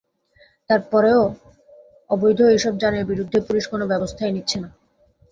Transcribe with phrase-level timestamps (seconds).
[0.69, 1.21] তার পরও
[2.09, 4.69] অবৈধ এসব যানের বিরুদ্ধে পুলিশ কোনো ব্যবস্থাই নিচ্ছে না।